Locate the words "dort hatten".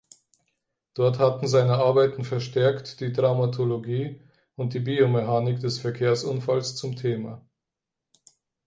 0.95-1.45